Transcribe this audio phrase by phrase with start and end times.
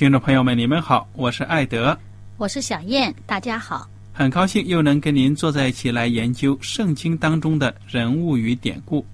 [0.00, 1.94] 听众朋友们，你们好，我是艾德，
[2.38, 9.04] 我是小燕，大家好，很高兴又能跟您坐在一起来研究圣经当中的人物与典故。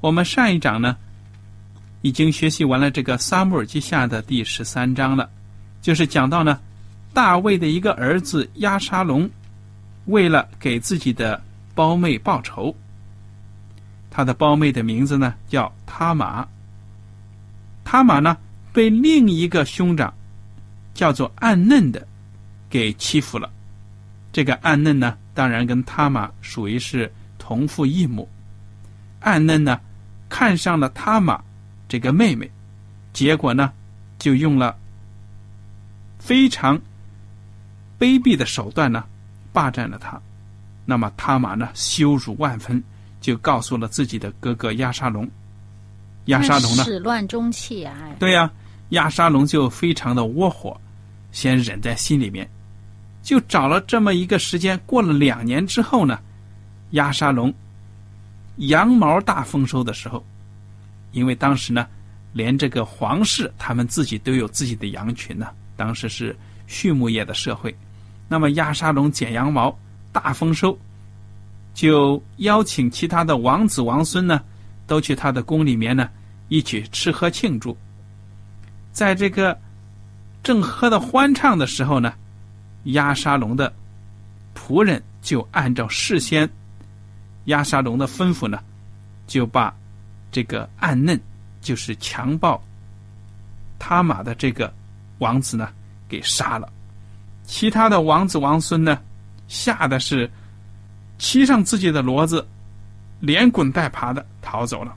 [0.00, 0.96] 我们上一章呢，
[2.00, 5.28] 已经学习完了这个《撒母耳记下》的第十三章了，
[5.82, 6.58] 就是讲到呢，
[7.12, 9.28] 大卫的一个儿子押沙龙，
[10.06, 11.38] 为了给自己的
[11.74, 12.74] 胞妹报仇，
[14.10, 16.48] 他的胞妹的名字呢叫他玛。
[17.84, 18.34] 他玛呢
[18.76, 20.12] 被另一个兄长
[20.92, 22.06] 叫做暗嫩的
[22.68, 23.50] 给欺负了，
[24.30, 28.28] 这个暗嫩呢，当然跟他玛属于是同父异母，
[29.20, 29.80] 暗嫩呢。
[30.28, 31.42] 看上了他玛
[31.88, 32.50] 这个妹妹，
[33.14, 33.72] 结果呢，
[34.18, 34.76] 就用了
[36.18, 36.76] 非常
[37.98, 39.04] 卑鄙的手段呢，
[39.54, 40.20] 霸占了她。
[40.84, 42.82] 那么他玛呢，羞辱万分，
[43.22, 45.26] 就告诉了自己的哥哥亚沙龙。
[46.26, 47.94] 亚沙龙呢，始乱终弃啊！
[48.18, 48.50] 对呀，
[48.90, 50.78] 亚沙龙就非常的窝火，
[51.32, 52.48] 先忍在心里面，
[53.22, 54.80] 就找了这么一个时间。
[54.86, 56.18] 过了两年之后呢，
[56.90, 57.52] 亚沙龙。
[58.58, 60.24] 羊毛大丰收的时候，
[61.12, 61.86] 因为当时呢，
[62.32, 65.48] 连这个皇室他们自己都有自己的羊群呢。
[65.76, 66.34] 当时是
[66.66, 67.76] 畜牧业的社会，
[68.28, 69.78] 那么亚沙龙剪羊毛
[70.10, 70.74] 大丰收，
[71.74, 74.40] 就邀请其他的王子王孙呢，
[74.86, 76.08] 都去他的宫里面呢，
[76.48, 77.76] 一起吃喝庆祝。
[78.96, 79.60] 在这个
[80.42, 82.14] 正喝的欢畅的时候呢，
[82.84, 83.70] 亚沙龙的
[84.54, 86.48] 仆人就按照事先。
[87.44, 88.58] 亚沙龙的吩咐呢，
[89.26, 89.70] 就把
[90.32, 91.20] 这个暗嫩，
[91.60, 92.58] 就是强暴
[93.78, 94.72] 他玛的这个
[95.18, 95.68] 王子呢，
[96.08, 96.66] 给杀了。
[97.44, 98.98] 其他的王子王孙呢，
[99.46, 100.28] 吓得是
[101.18, 102.48] 骑上自己的骡子，
[103.20, 104.96] 连滚带爬的逃走了。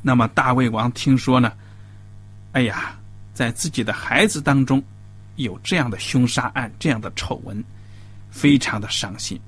[0.00, 1.52] 那么大卫王听说呢，
[2.54, 2.96] 哎呀，
[3.32, 4.82] 在自己的孩子当中
[5.36, 7.62] 有这样的凶杀案，这样的丑闻，
[8.30, 9.38] 非常的伤心。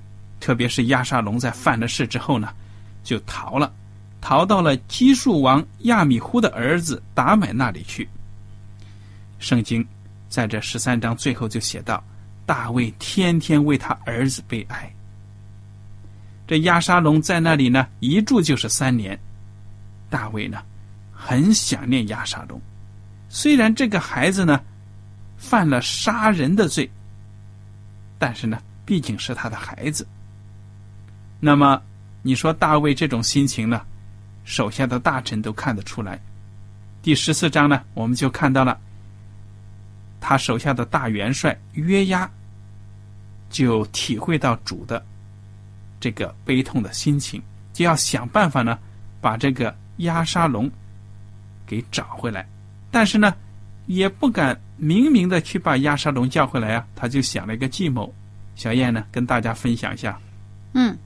[0.41, 2.53] 特别是亚沙龙在犯了事之后呢，
[3.03, 3.73] 就逃了，
[4.19, 8.07] 逃到了基述王亚米忽的儿子达买那里去。
[9.39, 9.85] 圣经
[10.27, 12.03] 在这十三章最后就写到：
[12.45, 14.93] 大卫天天为他儿子悲哀。
[16.45, 19.17] 这亚沙龙在那里呢，一住就是三年。
[20.09, 20.61] 大卫呢，
[21.11, 22.61] 很想念亚沙龙，
[23.29, 24.61] 虽然这个孩子呢，
[25.37, 26.89] 犯了杀人的罪，
[28.17, 30.07] 但是呢，毕竟是他的孩子。
[31.39, 31.81] 那么，
[32.21, 33.81] 你说大卫这种心情呢？
[34.43, 36.19] 手下的大臣都看得出来。
[37.01, 38.79] 第十四章呢，我们就看到了
[40.21, 42.29] 他手下的大元帅约押，
[43.49, 45.05] 就体会到主的
[45.99, 47.41] 这个悲痛的心情，
[47.73, 48.79] 就要想办法呢，
[49.19, 50.71] 把这个押沙龙
[51.65, 52.47] 给找回来。
[52.91, 53.33] 但是呢，
[53.85, 58.13] 也不敢明明的去把亚沙龙叫回来啊，他就想了一个计谋。
[58.55, 60.19] 小燕呢，跟大家分享一下。
[60.73, 60.97] 嗯。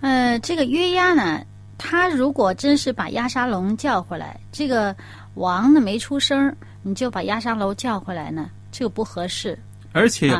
[0.00, 1.42] 呃，这个约押呢，
[1.78, 4.94] 他如果真是把亚沙龙叫回来，这个
[5.34, 9.58] 王呢没出声，你就把亚沙龙叫回来呢，这个不合适。
[9.92, 10.30] 而且，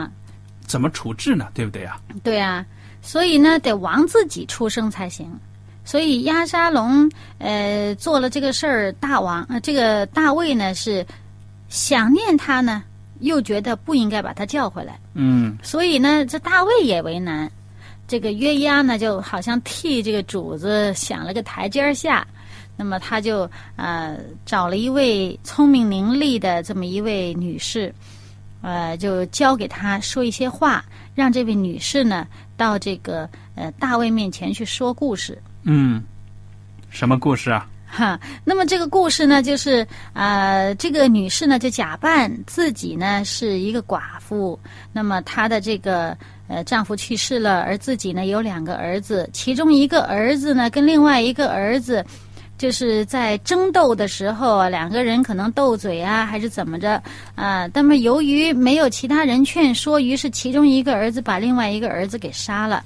[0.61, 1.49] 怎么处置呢？
[1.55, 1.99] 对不对呀？
[2.23, 2.65] 对啊，
[3.01, 5.31] 所以呢，得王自己出声才行。
[5.87, 11.07] 所以亚沙龙呃做了这个事儿，大王呃这个大卫呢是
[11.69, 12.83] 想念他呢，
[13.21, 17.51] 又觉得不应该把他叫回来，嗯所以呢，这大卫也为难。
[18.09, 22.27] 这个约押呢，就好像替这个主子想了个台阶儿下，
[22.77, 27.93] 那么他就呃找了一位聪明伶俐的这么一位女士，
[28.61, 30.85] 呃，就教给他说一些话，
[31.15, 35.37] 让这位女士呢到这个呃大卫面前去说故事。
[35.69, 36.01] 嗯，
[36.91, 37.67] 什么故事啊？
[37.89, 44.59] 哈，那么这个故事呢，就是呃，这个女士呢就假扮自己呢是一个寡妇，
[44.93, 46.17] 那么她的这个
[46.47, 52.05] 呃丈夫去世了，而自己呢有两个儿子，其中一个儿子呢跟另外一个儿子。
[52.59, 57.03] 就是在争斗的时候，两个人可能斗嘴啊，还是怎么着
[57.35, 57.69] 啊？
[57.75, 62.83] 那么由于没有其他人劝说，于是其中一个儿子把另外一个儿子给杀了。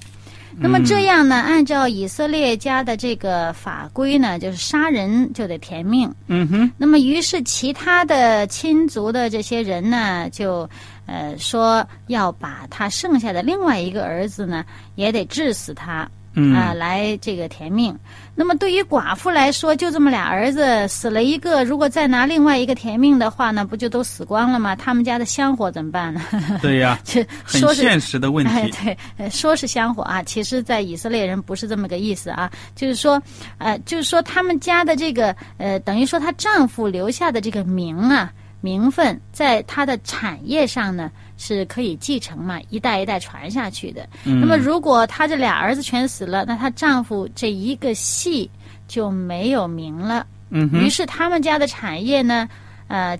[0.61, 6.13] 那么这样呢，按照以色列家的这个法规呢，就是杀人就得填命。
[6.27, 10.69] 嗯哼，那么于是其他的亲族的这些人呢，就
[11.07, 14.63] 呃说要把他剩下的另外一个儿子呢，
[14.95, 16.07] 也得治死他。
[16.33, 17.97] 嗯啊，来这个填命。
[18.35, 24.75] 那么对于寡妇来说，就这么俩儿子死了一个，如果再拿另外一个填命的话呢，不就都死光了吗？
[24.75, 26.21] 他们家的香火怎么办呢？
[26.61, 28.71] 对呀， 这很现实的问哎，题。
[28.83, 33.21] 对，呃说是香火啊，其实，在以色列人不是这么个意思啊，就是说，
[33.57, 38.31] 呃，就是说他们家的这个，呃，等于说她丈夫留下的这个名啊。
[38.63, 41.09] 名分在她的产业上呢
[41.43, 44.07] 是可以继承嘛，一代一代传下去的。
[44.25, 48.47] 嗯那么如果她这俩儿子全死了，那她丈夫这一个系
[48.87, 50.27] 就没有名了。
[50.51, 52.47] 嗯，于是他们家的产业呢，
[52.87, 53.17] 呃，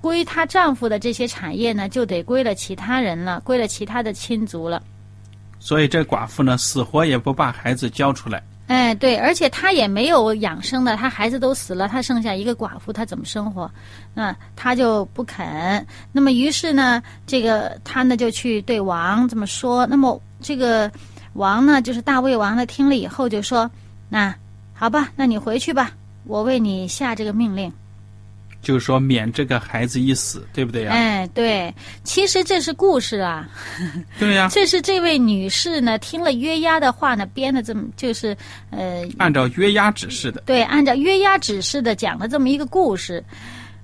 [0.00, 4.82] 归她丈夫的这些产业呢，就得归了其他人了，归了其他的亲族了。
[5.58, 8.42] 所以这寡妇呢，死活也不把孩子交出来。
[8.68, 13.70] 哎，对，而且他也没有养生的，他孩子都死了，他剩下一个寡妇，他怎么生活？
[14.12, 15.86] 那他就不肯。
[16.12, 19.86] 那么于是呢，这个他呢就去对王这么说。
[19.86, 20.92] 那么这个
[21.32, 23.70] 王呢，就是大卫王呢，听了以后就说
[24.10, 24.34] ：“那
[24.74, 25.92] 好吧，那你回去吧，
[26.24, 27.72] 我为你下这个命令。”
[28.60, 30.92] 就是说免这个孩子一死，对不对呀？
[30.92, 31.72] 哎，对，
[32.02, 33.48] 其实这是故事啊，
[34.18, 38.36] 对呀，这是这位女士呢听了约押的话呢编的这么就是
[38.70, 40.42] 呃按照约押指示的。
[40.44, 43.22] 对，按照约押指示的讲了这么一个故事。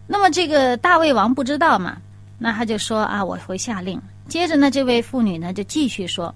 [0.07, 1.97] 那么这个大卫王不知道嘛，
[2.39, 3.99] 那他就说啊，我会下令。
[4.29, 6.35] 接着呢，这位妇女呢就继续说，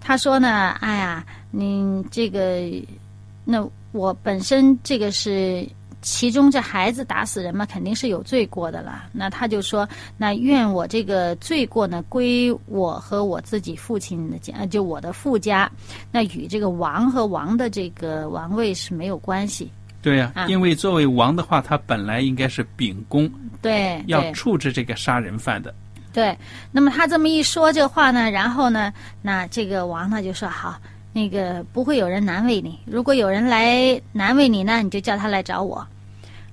[0.00, 2.62] 她说呢，哎呀，你这个，
[3.44, 5.68] 那我本身这个是。
[6.04, 9.06] 其中这孩子打死人嘛，肯定是有罪过的了。
[9.10, 15.70] 那他就说，那愿我这个罪过呢归我和我自己父亲的家，就我的父家，
[16.12, 19.70] 那与这个王和王的这个王位是没有关系。
[20.02, 23.30] 对呀、啊因为作为王的话，他本来应该是秉公，
[23.62, 25.74] 对，要处置这个杀人犯的。
[26.12, 26.36] 对。
[26.70, 28.92] 那么他这么一说这话呢，然后呢，
[29.22, 30.78] 那这个王呢就说好。
[31.16, 35.86] 那个不会有人难为你，如果有人来难为你呢，你就叫他来找我。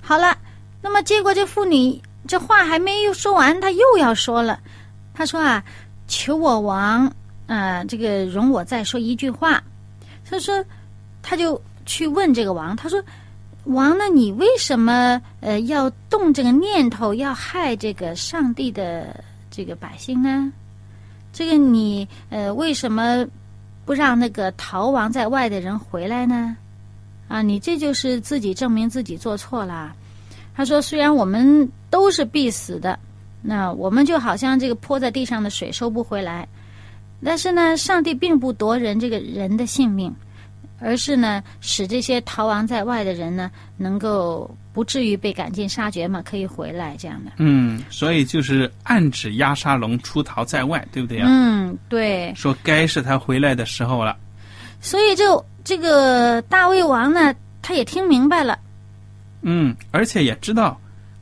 [0.01, 0.37] 好了，
[0.81, 4.59] 那么结果这妇女这话还没有说完，她又要说了。
[5.13, 5.63] 她说啊，
[6.07, 7.11] 求我王，
[7.45, 9.63] 呃，这个容我再说一句话。
[10.29, 10.63] 她说，
[11.21, 13.01] 她就去问这个王，她说，
[13.65, 20.51] 王呢，你为什么呃要动这个念头，要害这个上帝的这个百姓呢？
[21.31, 23.25] 这个你呃为什么
[23.85, 26.57] 不让那个逃亡在外的人回来呢？
[27.31, 29.95] 啊，你这就是自己证明自己做错了。
[30.53, 32.99] 他说：“虽然我们都是必死的，
[33.41, 36.45] 那我们就好像这个泼在地上的水收不回来，
[37.23, 40.13] 但是呢，上帝并不夺人这个人的性命，
[40.77, 47.31] 而是呢，使这些逃亡在外的人呢，能够不至于被赶尽杀绝嘛，可以回来这样的。
[47.37, 52.33] 嗯，所以就是暗指押沙龙出逃在外，对不对呀、嗯，对。
[52.35, 54.17] 说该是他回来的时候了。
[54.81, 58.59] 所以就这个大胃王呢，他也听明白了。”
[59.43, 60.79] 嗯，而且也知道，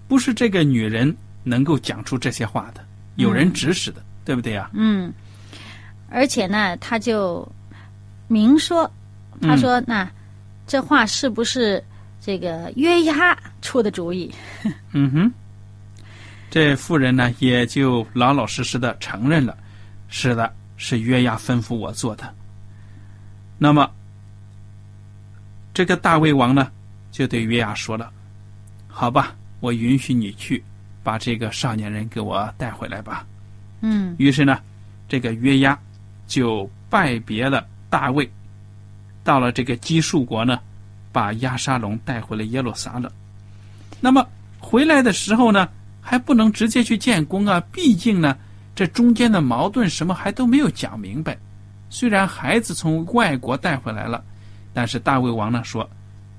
[0.07, 2.83] 不是这个女人能够讲出这些话的，
[3.15, 5.13] 有人指使的，对不对呀、嗯，
[6.09, 7.47] 而且呢，他就
[8.27, 8.89] 明说，
[9.41, 10.09] 他说：“那
[10.67, 11.81] 这话是不是
[12.19, 14.29] 这个约押出的主意？
[14.91, 15.31] 嗯哼，
[16.49, 19.57] 这妇人呢也就老老实实的承认了，
[20.09, 22.33] 是的，是约押吩咐我做的。
[23.61, 23.91] 那么，
[25.73, 26.71] 这个大卫王呢，
[27.11, 28.09] 就对约押说了
[28.87, 30.63] ：“好吧，我允许你去
[31.03, 33.25] 把这个少年人给我带回来吧。？”
[33.81, 34.59] 嗯于是呢，
[35.09, 35.77] 这个约押
[36.25, 38.29] 就拜别了大卫，
[39.25, 40.57] 到了这个基述国呢，
[41.11, 43.11] 把亚沙龙带回了耶路撒冷。
[43.99, 44.25] 那么
[44.57, 45.67] 回来的时候呢，
[45.99, 48.37] 还不能直接去建功啊，毕竟呢，
[48.73, 51.37] 这中间的矛盾什么还都没有讲明白。
[51.89, 54.23] 虽然孩子从外国带回来了，
[54.73, 55.89] 但是大卫王呢说，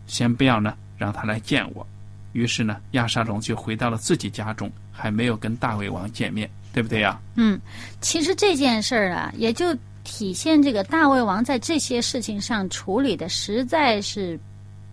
[0.07, 1.87] 先不要呢，让他来见我。
[2.33, 7.21] 于是呢，亚沙龙就回到了自己家中，还没有跟大卫王见面，对不对呀？
[7.35, 7.61] 嗯，
[8.01, 14.39] 其实这件事儿啊，也就体现这个大卫王在这些事情上处理的实在是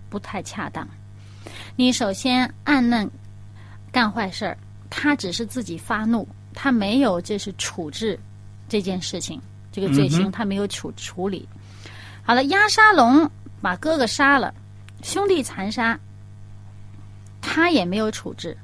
[0.09, 0.87] 不太恰当。
[1.75, 3.07] 你首先暗嫩
[3.91, 4.57] 干坏事儿，
[4.89, 8.19] 他只是自己发怒，他没有就是处置
[8.67, 9.39] 这件事情，
[9.77, 11.47] 这个罪行他没有处处理。
[12.23, 13.29] 好了，押沙龙
[13.61, 14.51] 把哥哥杀了，
[15.03, 15.99] 兄弟残杀。
[17.43, 18.57] 他也没有处置，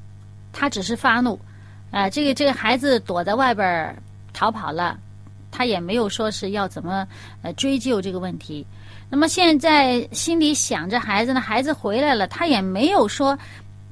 [0.51, 1.39] 他只是发怒，
[1.91, 3.95] 啊，这个这个孩子躲在外边
[4.33, 4.97] 逃跑了，
[5.51, 7.07] 他也没有说是要怎么
[7.43, 8.65] 呃追究这个问题。
[9.07, 13.37] 那么现在心里想着孩子呢，孩子回来了，他也没有说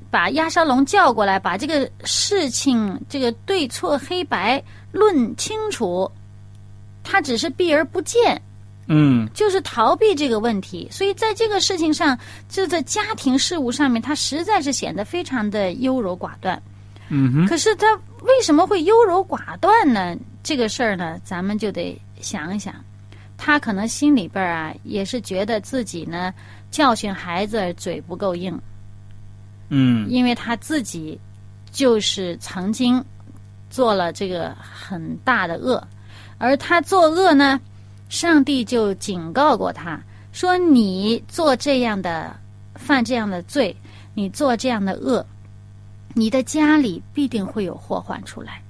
[0.10, 4.62] 把亚沙龙叫过来，把这个事情这个对错黑白
[4.92, 6.12] 论清楚，
[7.04, 8.42] 他只是避而不见。
[8.88, 12.18] 嗯，就是逃避这个问题，所以在这个事情上，
[12.50, 16.62] 就在家庭事务上面，他实在是显得非常的优柔寡断。
[17.08, 17.48] 嗯哼。
[17.48, 20.18] 可是他为什么会优柔寡断呢？
[20.44, 22.74] 这个事儿呢，咱们就得想一想。
[23.38, 26.34] 他可能心里边啊，也是觉得自己呢
[26.70, 28.60] 教训孩子嘴不够硬。
[29.70, 30.10] 嗯。
[30.10, 31.18] 因为他自己
[31.72, 33.02] 就是曾经
[33.70, 35.88] 做了这个很大的恶，
[36.42, 37.62] 而他作恶呢。
[38.10, 39.98] 上帝就警告过他
[40.34, 42.36] 说：“你做这样的、
[42.76, 43.74] 犯这样的罪，
[44.14, 45.26] 你做这样的恶，
[46.14, 48.62] 你的家里必定会有祸患出来。”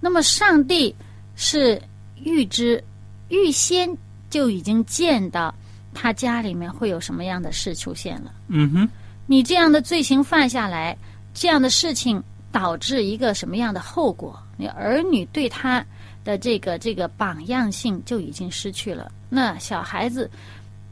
[0.00, 0.94] 那么，上帝
[1.34, 1.80] 是
[2.22, 2.84] 预知、
[3.30, 3.88] 预先
[4.28, 5.54] 就已经见到
[5.94, 8.34] 他家里面会有什么样的事出现了。
[8.48, 8.88] 嗯哼，
[9.24, 10.94] 你这样的罪行犯下来，
[11.32, 14.38] 这样的事情导致一个什么样的后果？
[14.58, 15.82] 你儿女对他。
[16.24, 19.10] 的这个这个榜样性就已经失去了。
[19.28, 20.30] 那小孩子，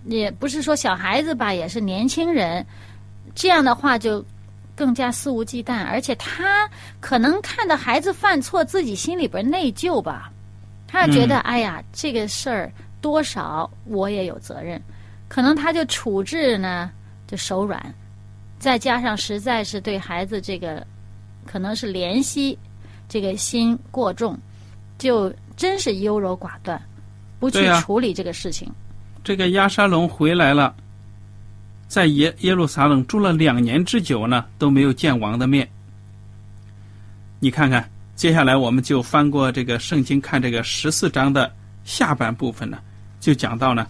[0.05, 2.65] 也不是说小孩子吧，也是年轻人，
[3.35, 4.25] 这样的话就
[4.75, 6.69] 更加肆无忌惮，而且他
[7.01, 10.31] 可能看到孩子犯错，自己心里边内疚吧，
[10.87, 14.81] 他觉得哎呀，这个事儿多少我也有责任，
[15.29, 16.91] 可能他就处置呢
[17.27, 17.95] 就手软，
[18.59, 20.87] 再加上实在是对孩子这个
[21.45, 22.57] 可能是怜惜，
[23.09, 24.39] 这个心过重。
[24.99, 26.81] 就真是优柔寡断，
[27.39, 28.71] 不去处理这个事情。
[29.25, 30.75] 这个亚沙龙回来了，
[31.87, 35.69] 在耶耶路撒冷住了两年之久呢，都没有见王的面。
[37.41, 41.53] 你看看，接下来我们就翻过这个圣经，看这个十四章的
[41.85, 42.79] 下半部分呢，
[43.21, 43.87] 就讲到呢，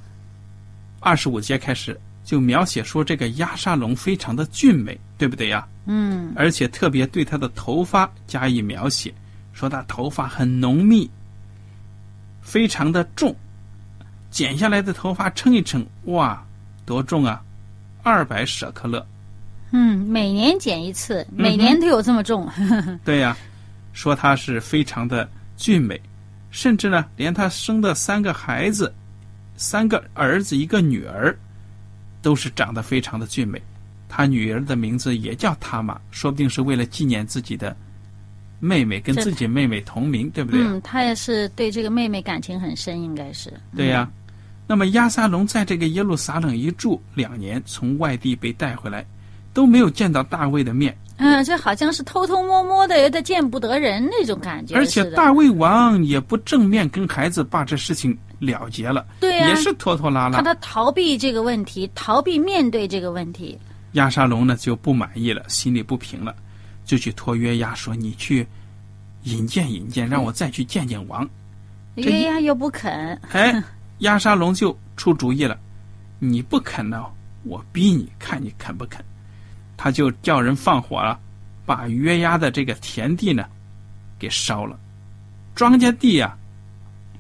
[1.01, 5.67] 二十五节开始就描写说这个亚沙龙非常的俊美，对不对呀？
[5.87, 6.33] 嗯。
[6.37, 9.15] 而且特别对他的头发加以描写。
[9.59, 11.11] 说他头发很浓密，
[12.41, 13.35] 非常的重，
[14.31, 16.41] 剪下来的头发称一称，哇，
[16.87, 17.43] 多重啊！
[18.05, 19.05] 二百舍克勒。
[19.73, 22.49] 嗯，每年剪一次，每年都有这么重。
[23.05, 23.37] 对呀，
[23.93, 26.01] 说他是非常的俊美，
[26.53, 28.95] 甚至呢，连他生的三个孩子，
[29.57, 31.37] 三个儿子一个女儿，
[32.23, 33.61] 都是长得非常的俊美。
[34.09, 37.77] 他女儿的名字也叫塔玛，说不定是为了纪念自己的。
[38.61, 40.61] 妹妹跟自己妹妹同名，对不对？
[40.61, 43.53] 嗯，他也是对这个妹妹感情很深，应该是。
[43.77, 44.09] 对呀，
[44.67, 49.05] 那么亚撒龙在这个耶路撒冷一住两年，从外地被带回来，
[49.55, 50.97] 都没有见到大卫的面。
[51.19, 54.77] 嗯，这好像是偷偷摸摸的，有点见不得人那种感觉。
[54.77, 60.39] 而且大卫王也不正面跟孩子把这事情了结了，对呀，也是拖拖拉拉。
[60.39, 63.59] 他他逃避这个问题，逃避面对这个问题。
[63.93, 66.35] 亚沙龙呢就不满意了，心里不平了。
[66.89, 68.45] 就去托约押说：“你去
[69.25, 71.29] 引荐引荐，让我再去见见王。”
[71.97, 73.15] 约押又不肯。
[73.31, 73.63] 哎，
[73.99, 75.59] 押沙龙就出主意了
[76.19, 77.05] ：“你不肯呢，
[77.43, 79.05] 我逼你，看你肯不肯。”
[79.77, 81.21] 他就叫人放火了，
[81.67, 83.45] 把约押的这个田地呢
[84.19, 84.75] 给烧了。
[85.55, 86.35] 庄稼地呀，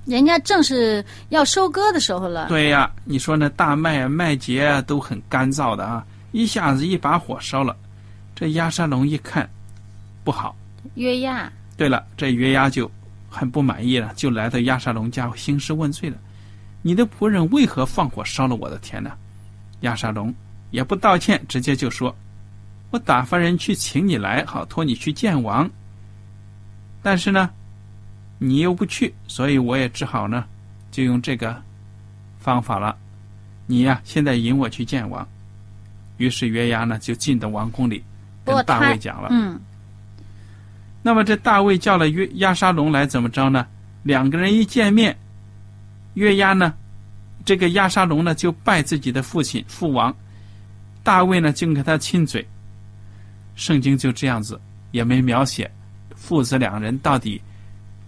[0.06, 2.48] 人家正是要收割的时候了。
[2.48, 7.76] 对呀，你说那大麦麦秸都很干燥的啊，一下子一把火烧了，
[8.34, 9.46] 这亚沙龙一看。
[10.24, 10.54] 不好，
[10.94, 11.50] 约押。
[11.76, 12.90] 对了，这约押就
[13.28, 16.16] 很不满意了，就来到亚沙龙家兴师问罪了。
[16.82, 19.12] 你的仆人为何放火烧了我的田呢？
[19.80, 20.34] 亚沙龙
[20.70, 22.14] 也不道歉，直接就说
[22.90, 25.68] ：“我打发人去请你来，好托你去见王。”
[27.02, 27.50] 但是呢，
[28.38, 30.44] 你又不去，所以我也只好呢，
[30.90, 31.62] 就用这个
[32.38, 32.96] 方法了。
[33.66, 35.26] 你呀，现在引我去见王。
[36.16, 38.02] 于是约押呢，就进到王宫里，
[38.44, 39.28] 跟大卫讲了。
[39.30, 39.60] 嗯，
[41.02, 43.66] 那么这大卫叫了约押沙龙来，怎么着呢？
[44.02, 45.16] 两个人一见面，
[46.14, 46.74] 约押呢，
[47.44, 50.14] 这个押沙龙呢就拜自己的父亲父王，
[51.02, 52.46] 大卫呢竟给他亲嘴。
[53.54, 54.60] 圣经就这样子，
[54.92, 55.70] 也没描写
[56.14, 57.40] 父子两人到底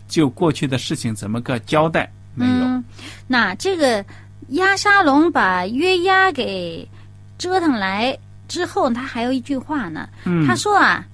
[0.06, 2.52] 就过去的事情怎么个交代，没有。
[2.52, 2.84] 嗯，
[3.26, 4.04] 那这个
[4.50, 6.88] 押沙龙把约押给
[7.36, 8.16] 折腾来
[8.46, 10.08] 之后，他还有一句话呢。
[10.24, 11.04] 嗯他说啊，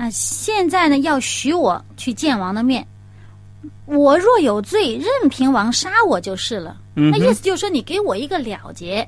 [0.00, 2.86] 啊，现在呢要许我去见王的面，
[3.84, 6.74] 我若有罪，任凭王杀我就是了。
[6.96, 9.06] 嗯那意思就是说，你给我一个了结，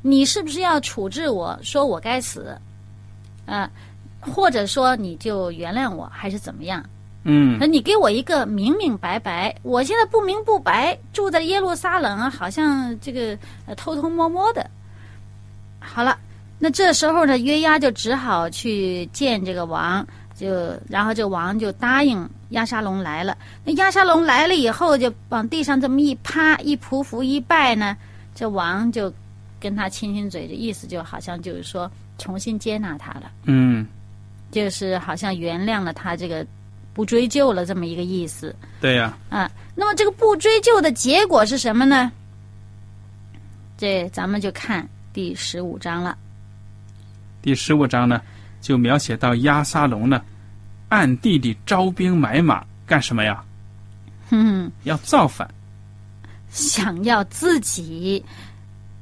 [0.00, 2.56] 你是不是要处置我，说我该死，
[3.44, 3.70] 啊，
[4.18, 6.82] 或者说你就原谅我，还是怎么样？
[7.24, 14.70] 嗯那你给我一个明明白白，我现在不明不白住在耶路撒冷啊，好像这个呃偷偷摸摸的。
[15.80, 16.16] 好了，
[16.58, 20.06] 那这时候呢，约押就只好去见这个王，
[20.40, 23.36] 就然后这王就答应押沙龙来了。
[23.62, 27.94] 那押沙龙来了以后，就往地上这么一趴，一匍匐一拜呢，
[28.34, 29.12] 这王就
[29.60, 33.30] 跟他亲亲嘴，这意思就好像就是说重新接纳他了。
[33.44, 33.86] 嗯，
[34.50, 36.46] 就是好像原谅了他这个
[36.94, 39.50] 不追究了这么一个意思对呀、啊。
[39.74, 42.10] 那么这个不追究的结果是什么呢？
[43.76, 46.16] 这咱们就看第十五章了。
[47.42, 48.22] 第十五章呢，
[48.60, 50.22] 就描写到押沙龙呢，
[50.88, 53.42] 暗地里招兵买马干什么呀？
[54.28, 55.48] 哼哼，要造反。
[56.50, 58.24] 想要自己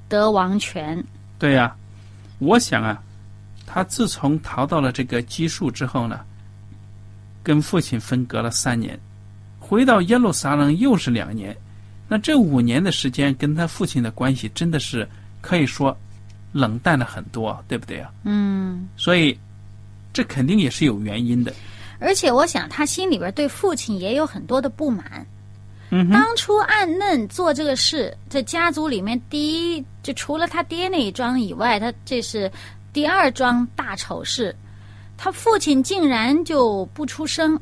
[0.09, 1.03] 得王权，
[1.39, 1.75] 对呀、
[2.39, 3.03] 我想啊，
[3.67, 6.21] 他自从逃到了这个基述之后呢，
[7.43, 8.99] 跟父亲分隔了三年，
[9.59, 11.57] 回到耶路撒冷又是两年，
[12.07, 15.09] 那这五年的时间跟他父亲的关系真的是
[15.41, 15.97] 可以说
[16.53, 18.11] 冷淡了很多，对不对啊？
[18.25, 19.39] 嗯，所以
[20.19, 21.55] 这肯定也是有原因的。
[22.01, 25.25] 而且我想他心里边对父亲也有很多的不满。
[25.91, 32.51] 嗯，当初暗嫩做这个事，这家族里面第一，就除了他爹那一桩以外，他这是
[32.93, 34.53] 第二桩大丑事。
[35.17, 37.57] 他父亲竟然就不出声，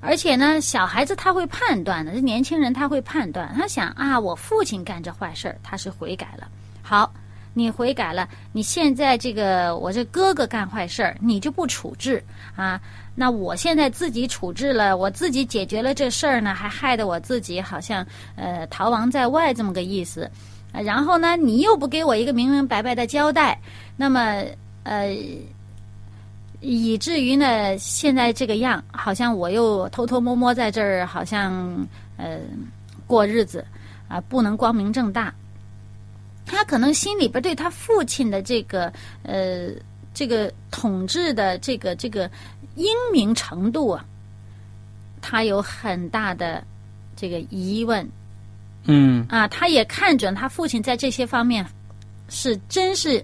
[0.00, 6.46] 而且呢，小孩子他会判断的，这年轻人他会判断，他想啊，我父亲干这坏事儿，他是悔改了。
[6.80, 7.12] 好，
[7.58, 12.22] 你悔改了，你现在这个我这哥哥干坏事儿，你就不处置
[12.54, 12.78] 啊？
[13.14, 20.30] 那我现在自己处置了，我自己解决了这事儿呢，还害得我自己好像呃逃亡在外这么个意思。
[20.70, 23.58] 然后呢，你又不给我一个明明白白的交代，
[23.96, 24.44] 那么
[24.82, 25.16] 呃，
[26.60, 31.88] 以至于呢，现在这个样，好像我又偷偷摸摸在这儿，好像
[32.18, 32.38] 呃
[33.06, 33.64] 过日子
[34.08, 35.32] 啊、不能光明正大。
[36.46, 38.90] 他可能心里边对他父亲的这个
[39.24, 39.68] 呃
[40.14, 42.30] 这个统治的这个这个
[42.76, 44.04] 英明程度啊，
[45.20, 46.64] 他有很大的
[47.16, 48.08] 这个疑问
[48.84, 49.46] 嗯啊。
[49.48, 51.66] 他也看准他父亲在这些方面
[52.28, 53.22] 是真是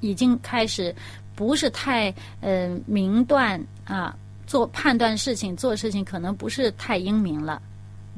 [0.00, 0.94] 已经开始
[1.34, 7.62] 不是太呃明断啊，做判断事情做事情可能不是太英明了。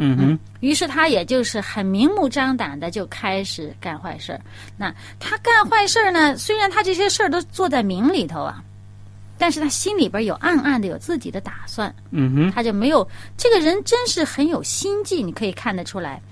[0.00, 4.40] 嗯哼，于是他也就是很明目张胆的就开始干坏事儿。
[4.76, 8.62] 那他干坏事儿呢，虽然他这些事儿都做在明里头啊，
[9.36, 13.06] 但是他心里边有暗暗的有自己的打算，嗯哼，他就没有
[13.36, 16.22] 这个人真是很有心计，你可以看得出来，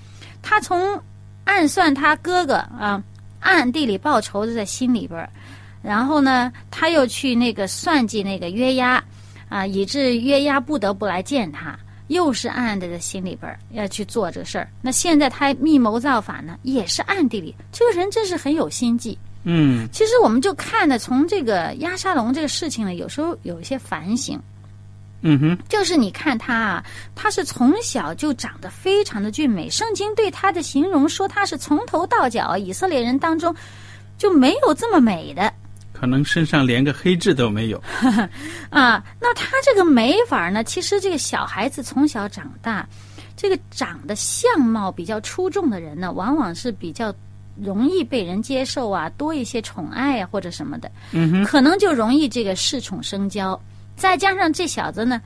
[0.42, 1.00] 他从
[1.42, 3.02] 暗算他哥哥啊，
[3.40, 5.28] 暗地里报仇的在心里边儿，
[5.82, 9.02] 然后呢，他又去那个算计那个约押
[9.48, 11.76] 啊，以致约押不得不来见他。
[12.08, 17.54] 又是暗暗的在心里边要去做这事儿，那现在他密谋造反呢，也是暗地里。
[17.72, 19.18] 这个人真是很有心计。
[19.48, 24.40] 嗯其实我们就看的，从这个押沙龙这个事情呢，有时候有一些反省。
[25.22, 29.68] 嗯哼，就是你看他啊，他是从小就长得非常的俊美。
[29.68, 33.54] 圣经对他的形容说他是从头到脚以色列人当中
[34.18, 35.52] 就没有这么美的
[35.98, 37.82] 可能身上连个黑痣都没有。
[38.68, 39.02] 啊。
[39.18, 42.86] 那他这个没法呢，其实这个小孩子从小长大，
[43.36, 47.14] 这个长得相貌比较出众的人呢，往往是比较
[47.60, 50.90] 容易被人接受啊，多一些宠爱啊或者什么的。
[51.12, 53.58] 嗯哼，可能就容易这个恃宠生骄。
[53.96, 55.20] 再加上这小子呢，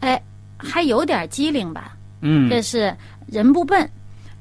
[0.00, 0.20] 哎，
[0.56, 2.94] 还有点机灵吧，嗯这是
[3.28, 3.88] 人不笨，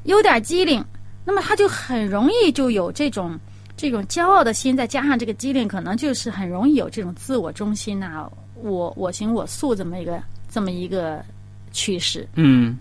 [0.04, 0.84] 有点机灵，
[1.24, 3.39] 那么他就很容易就有这种
[3.82, 11.26] 这种骄傲的心，再加上这个机灵，可能就是很容易有这种自我中心呐、我我行我素这么一个这么一个
[11.72, 12.30] 趋势。
[12.36, 12.78] 嗯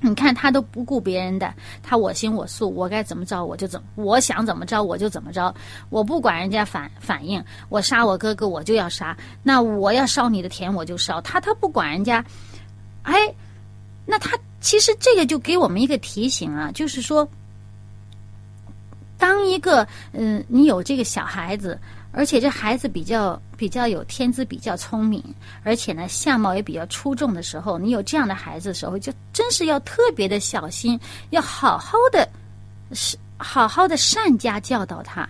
[0.00, 5.54] 你看他都不顾别人的，他我行我素，我该怎么着我就怎么，我想怎么着我就怎么着，
[5.90, 12.24] 我不管人家反反应，我杀我哥哥我就要杀，那我要烧你的田我就烧，他他不管人家，
[13.02, 13.14] 哎，
[14.04, 17.28] 那他其实这个就给我们一个提醒啊，就是说，
[19.22, 21.78] 当一个嗯、你有这个小孩子。
[22.14, 25.24] 而且这孩子比较比较有天资，比较聪明，
[25.62, 32.28] 而且呢相貌也比较出众的时候，你有这样的孩子的时候，就真是要特别的小心，要好好的
[32.92, 35.26] 是好好的善加教导他，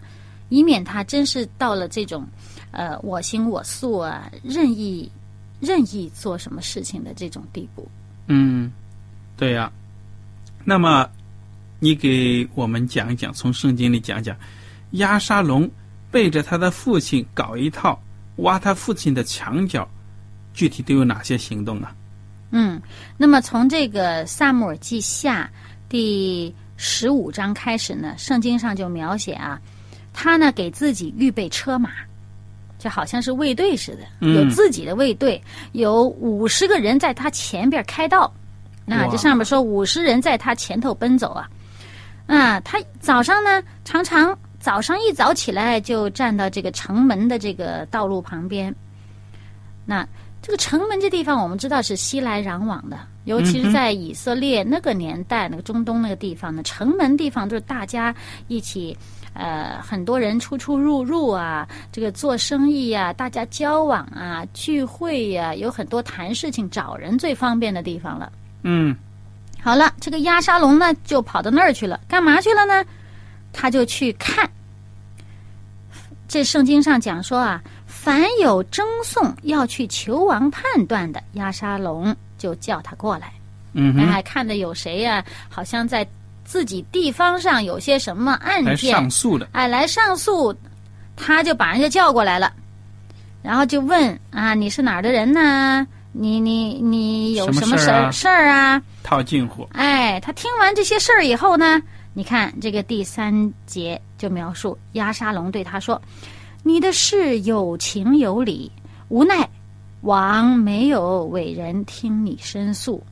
[0.48, 2.26] 以免他真是到了这种
[2.72, 5.08] 呃我行我素啊，任意
[5.60, 7.86] 任意做什么事情的这种地步。
[8.26, 8.72] 嗯，
[9.36, 9.70] 对呀、
[10.64, 11.08] 那么
[11.82, 14.36] 你给我们讲一讲，从圣经里讲讲，
[14.92, 15.68] 亚沙龙
[16.12, 18.00] 背着他的父亲搞一套
[18.36, 19.90] 挖他父亲的墙角，
[20.54, 21.92] 具体都有哪些行动啊？
[22.52, 22.80] 嗯，
[23.16, 25.50] 那么从这个萨姆尔记下
[25.88, 29.60] 第十五章开始呢，圣经上就描写啊，
[30.12, 31.90] 他呢给自己预备车马，
[32.78, 35.42] 就好像是卫队似的，嗯有自己的卫队，
[35.72, 38.32] 有五十个人在他前边开道。
[38.86, 41.48] 那这上面说五十人在他前头奔走啊，
[42.32, 48.74] 啊，他早上呢常常早上一早起来就站到这个城门的这个道路旁边，
[49.84, 50.06] 那
[50.40, 58.14] 这个城门这地方，我们知道是熙来攘往的，尤其是在以色列那个年代，那个中东那个地方呢，城门地方就是大家
[58.48, 58.96] 一起，
[59.34, 68.32] 呃，很多人出出入入啊，这个做生意呀、大家交往啊，聚会呀、有很多谈事情、找人最方便的地方了。
[68.62, 68.96] 嗯
[69.62, 72.84] 好了，这个亚沙龙呢就跑到那儿去了，干嘛去了呢？
[73.52, 74.48] 他就去看。
[76.26, 83.32] 这圣经上讲说啊，凡有争讼要去求王判断的，亚沙龙就叫他过来。
[83.74, 86.06] 嗯哼，哎，看的有谁呀、好像在
[86.44, 89.48] 自己地方上有些什么案来件，上诉的。
[89.52, 90.54] 哎，来上诉，
[91.16, 92.52] 他就把人家叫过来了，
[93.42, 95.86] 然后就问啊，你是哪儿的人呢？
[96.12, 98.82] 你你你有什么事事儿事儿啊？
[99.02, 106.00] 套近乎，哎，他听完这些事儿以后呢，你看这个第三节就描述亚沙龙对他说
[106.62, 108.70] ：“你的事有情有理，
[109.08, 109.48] 无奈
[110.02, 113.02] 王没有委人听你申诉。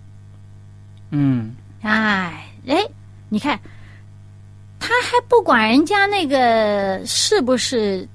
[1.11, 2.87] 嗯，哎，哎，
[3.29, 3.59] 你看，
[4.79, 8.07] 他还不管人家那个是不是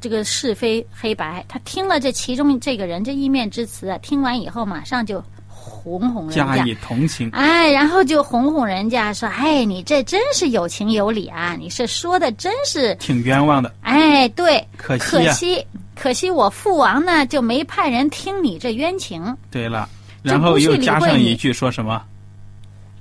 [0.00, 6.56] 这个是非黑白，他听了这其中这个人这一面之词啊，听完以后马上就哄哄人家。
[6.56, 7.28] 加以同情。
[7.32, 11.54] 哎，然后就哄哄人家说：“哎，你这真是有情有理啊！
[11.58, 12.94] 你是说的真是……
[12.94, 19.36] 挺冤枉的，哎，对，可惜可、惜，可惜我父王呢就没派人听你这冤情。
[19.50, 19.86] 对了，
[20.22, 22.02] 然后又加上一句说什么？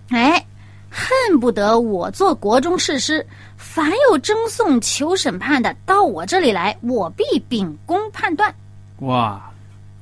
[0.10, 0.44] 哎，
[0.90, 3.26] 恨不得我做国中士师，
[3.58, 8.54] 凡有争讼求审判的，到我这里来，我必秉公判断。
[9.02, 9.52] 哇，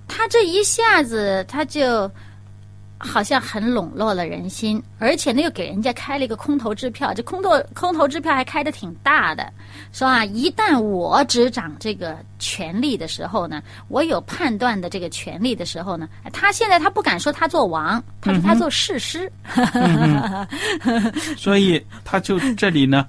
[0.08, 2.10] 他这一下子，他就
[3.00, 9.52] 好像很笼络了人心，而且呢又给人家开了一个空头支票，这空头空头支票还开的挺大的，
[9.92, 19.32] 说啊，一旦我执掌这个权力的时候呢，我有判断的这个权力的时候呢，他现在他不敢说他做王，他说他做世师。
[21.38, 23.06] 所以他就这里呢，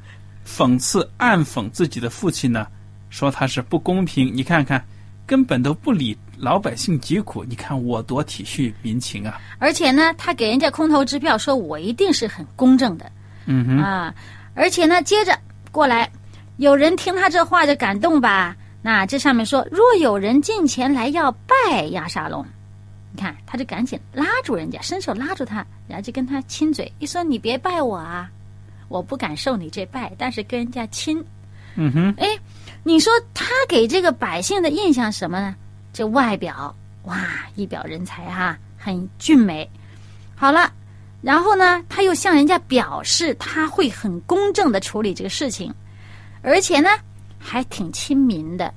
[0.47, 2.67] 讽刺暗讽自己的父亲呢，
[3.11, 4.31] 说他是不公平。
[4.35, 4.85] 你看看，
[5.29, 7.45] 根本都不理老百姓疾苦。
[7.45, 9.39] 你看我多体恤民情啊！
[9.59, 13.13] 而且呢，他给人家空头支票，说我一定是很公正的
[13.45, 14.15] 嗯哼，啊。
[14.55, 15.39] 而且呢，接着
[15.71, 16.11] 过来，
[16.57, 18.57] 有人听他这话就感动吧。
[18.81, 22.43] 那这上面说，若有人进前来要拜亚沙龙，
[23.13, 28.31] 你看他就赶紧拉住人家，伸手拉住他，然后就跟他亲嘴，一说你别拜我啊，
[28.89, 31.23] 我不敢受你这拜，但是跟人家亲。
[31.81, 32.27] 嗯哼，哎，
[32.85, 35.55] 你说他给这个百姓的印象什么呢？
[35.93, 37.19] 这外表哇，
[37.55, 39.69] 一表人才哈、很俊美。
[40.37, 40.73] 好了，
[41.21, 45.75] 然后呢，他又向人家表示他会很公正的处理这个事情，
[46.43, 46.89] 而且呢，
[47.39, 48.73] 还挺亲民的，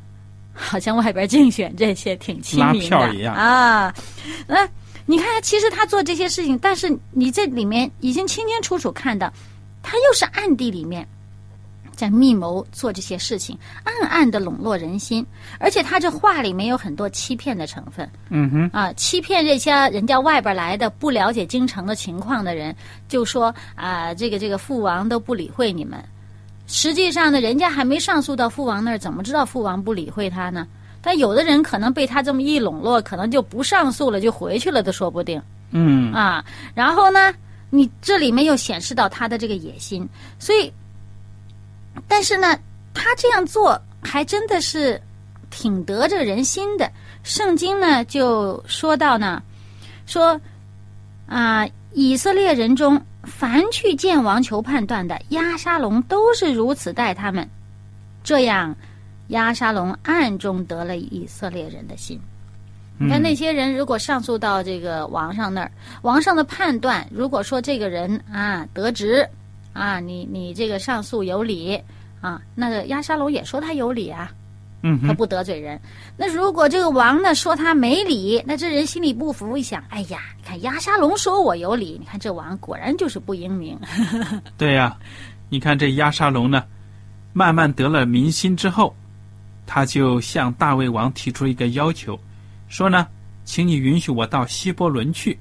[0.53, 3.93] 好像外边竞选这些挺亲民的拉票一样啊。
[4.47, 4.67] 那
[5.05, 9.31] 你看，其实他做这些事情，但是你这里面已经清清楚楚看到，
[9.83, 11.07] 他又是暗地里面。
[11.95, 15.25] 在密谋做这些事情，暗暗的笼络人心，
[15.59, 22.75] 而且他这话里面有很多欺骗的成分嗯哼，啊，欺骗这些人家外边来的不了解京城的情况的人，
[23.07, 26.03] 就说啊，这个这个父王都不理会你们。
[26.67, 30.65] 实际上呢，人家还没上诉到父王那儿，怎么知道父王不理会他呢？
[31.01, 35.41] 但有的人可能被他这么一笼络，可能就不上诉了，就回去了都说不定。
[35.71, 36.45] 嗯啊。
[36.73, 37.33] 然后呢，
[37.69, 40.07] 你这里面又显示到他的这个野心，
[40.39, 40.71] 所以，
[42.07, 42.57] 但是呢，
[42.93, 45.01] 他这样做还真的是
[45.49, 46.91] 挺得着人心的。
[47.23, 49.41] 圣经呢就说到呢，
[50.05, 50.39] 说
[51.27, 57.47] 啊，以色列人中凡去见王求判断的，押沙龙都是如此待他们，
[58.23, 58.75] 这样
[59.27, 62.19] 押沙龙暗中得了以色列人的心。
[62.97, 69.27] 你看那些人如果上诉到这个王上那儿，王上的判断，如果说这个人啊得职，
[69.73, 71.79] 啊你你这个上诉有理
[72.21, 74.31] 啊，那个押沙龙也说他有理啊，
[74.83, 75.79] 嗯，他不得罪人。
[76.17, 83.79] 那如果这个王呢说他没理，那这人心里不服，一想，哎呀，你看押沙龙说我有理，你看这王果然就是不英明。
[84.57, 84.97] 对呀、
[85.49, 86.63] 你看这亚沙龙呢，
[87.33, 88.95] 慢慢得了民心之后，
[89.65, 92.19] 他就向大卫王提出一个要求，
[92.67, 93.07] 说呢，
[93.45, 95.39] 请你允许我到希伯伦去，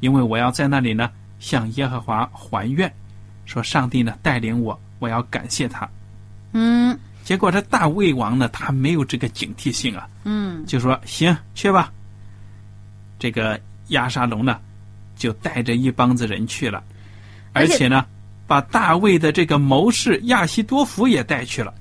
[0.00, 2.90] 因为我要在那里呢向耶和华还愿，
[3.44, 5.88] 说上帝呢带领我，我要感谢他。
[6.52, 11.92] 嗯结果这大卫王呢，他没有这个警惕性啊，嗯就说行去吧。
[13.18, 14.58] 这个亚沙龙呢，
[15.16, 16.82] 就带着一帮子人去了，
[17.52, 18.04] 而且呢，
[18.46, 21.72] 把大卫的这个谋士亚西多福也带去了。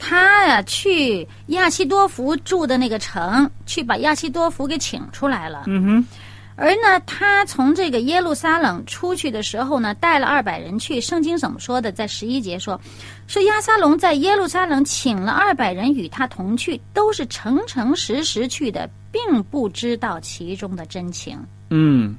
[0.00, 5.62] 他呀去亚西多福住的那个城，去把亚西多福给请出来了。
[5.68, 6.06] 嗯哼，
[6.54, 11.00] 而呢，他从这个耶路撒冷出去的时候呢，带了二百人去。
[11.00, 11.90] 圣经怎么说的？
[11.90, 12.80] 在十一节说，
[13.26, 21.38] 说亚撒龙在耶路撒冷请了二百人与他同去，都是诚诚实实去的，并不知道其中的真情。
[21.70, 22.14] 嗯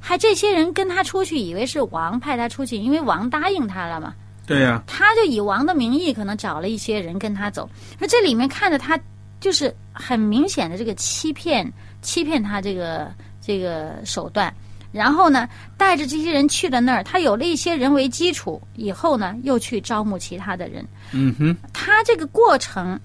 [0.00, 4.14] 还这些人跟他出去，以为是王派他出去，因为王答应他了嘛。
[4.46, 7.66] 对呀、他就以王的名义，可能找了一些人跟他走。
[7.98, 9.00] 那这里面看着他
[9.40, 11.66] 就是很明显的这个欺骗，
[12.02, 13.10] 欺骗他这个
[13.44, 14.52] 这个手段。
[14.92, 20.86] 然后呢，带着这些人去了那儿，他有了一些人为基础，以后呢又去招募其他的人。
[21.12, 22.98] 嗯哼，他这个过程，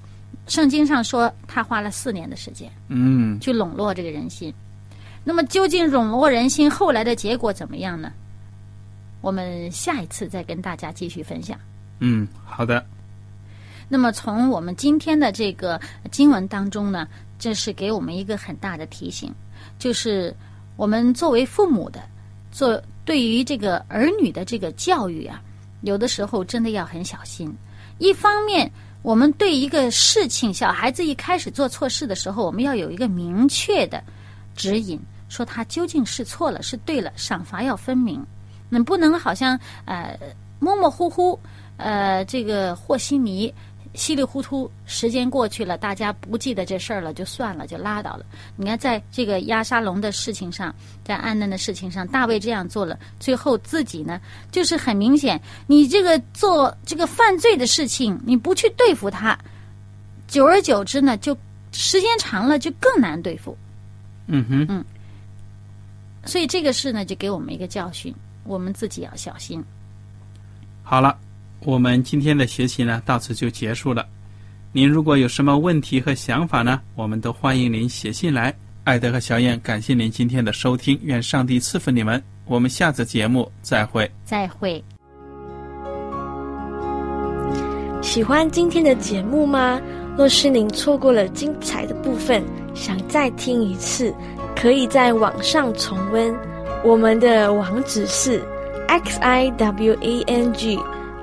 [0.46, 4.54] 圣经上说他花了四年的时间嗯去笼络这个人心。
[5.24, 8.12] 那么究竟笼络人心后来的结果怎么样呢？
[9.22, 11.60] 我们下一次再跟大家继续分享。
[12.00, 12.86] 嗯，好的，
[13.88, 17.08] 那么从我们今天的这个经文当中呢，
[17.40, 19.34] 这是给我们一个很大的提醒，
[19.78, 20.36] 就是
[20.76, 22.02] 我们作为父母的，
[22.52, 25.42] 做对于这个儿女的这个教育啊，
[25.82, 27.54] 有的时候真的要很小心。
[27.98, 34.04] 一方面，我们对一个事情，小孩子一开始做错事的时候，我们要有一个明确的
[34.56, 38.26] 指引，说他究竟是错了是对了，赏罚要分明。
[38.70, 40.18] 你不能好像呃
[40.60, 41.40] 模模糊糊，
[41.78, 43.54] 呃这个和稀泥，
[43.96, 48.26] 稀里糊涂，时间过去了，大家不记得这事儿了，就算了，就拉倒了。
[48.56, 50.74] 你看，在这个押沙龙的事情上，
[51.04, 54.22] 在暗嫩的事情上，大卫这样做了，最后自己呢，
[54.52, 59.38] 就是很明显，你这个做这个犯罪的事情，你不去对付他，
[60.28, 61.36] 久而久之呢，就
[61.72, 63.58] 时间长了就更难对付。
[64.28, 64.86] 嗯哼，嗯
[66.26, 69.64] 所以这个事呢，就给我们一个教训，我们自己要小心。
[70.84, 71.18] 好了，
[71.66, 74.06] 我们今天的学习呢到此就结束了。
[74.72, 78.54] 您如果有什么问题和想法呢，我们都欢迎您写信来。
[78.86, 82.22] 艾德和小燕，感谢您今天的收听，愿上帝赐福你们。
[82.46, 84.10] 我们下次节目再会。
[84.24, 84.84] 再会。
[88.02, 89.80] 喜欢今天的节目吗？
[90.18, 92.44] 若是您错过了精彩的部分，
[92.74, 94.14] 想再听一次，
[94.56, 96.34] 可以在网上重温。
[96.84, 98.42] 我们的网址是
[98.88, 100.80] x i w a n g